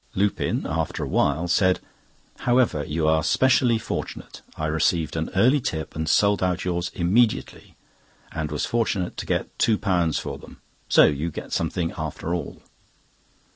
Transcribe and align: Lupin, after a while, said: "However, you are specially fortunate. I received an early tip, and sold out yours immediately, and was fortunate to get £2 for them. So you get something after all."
Lupin, 0.15 0.65
after 0.67 1.03
a 1.03 1.07
while, 1.07 1.47
said: 1.47 1.79
"However, 2.39 2.83
you 2.83 3.07
are 3.07 3.21
specially 3.23 3.77
fortunate. 3.77 4.41
I 4.57 4.65
received 4.65 5.15
an 5.15 5.29
early 5.35 5.59
tip, 5.61 5.95
and 5.95 6.09
sold 6.09 6.41
out 6.41 6.65
yours 6.65 6.89
immediately, 6.95 7.75
and 8.31 8.49
was 8.51 8.65
fortunate 8.65 9.15
to 9.17 9.27
get 9.27 9.55
£2 9.59 10.19
for 10.19 10.39
them. 10.39 10.59
So 10.89 11.05
you 11.05 11.29
get 11.29 11.53
something 11.53 11.93
after 11.99 12.33
all." 12.33 12.63